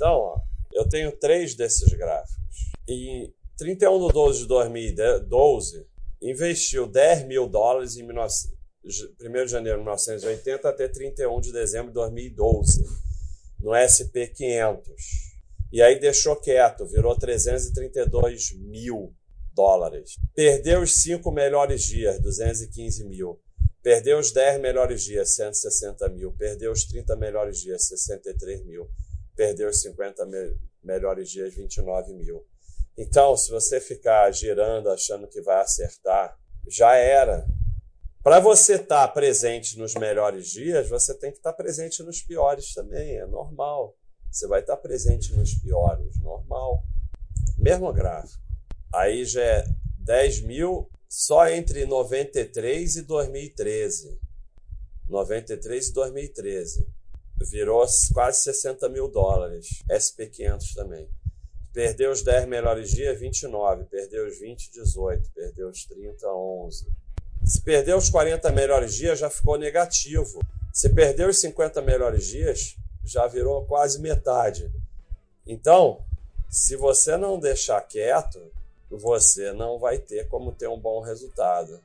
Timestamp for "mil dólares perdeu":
18.56-20.80